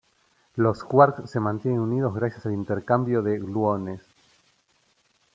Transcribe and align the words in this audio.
Los 0.55 0.83
quarks 0.83 1.29
se 1.29 1.39
mantienen 1.39 1.79
unidos 1.79 2.15
gracias 2.15 2.47
al 2.47 2.53
intercambio 2.53 3.21
de 3.21 3.37
gluones. 3.37 4.01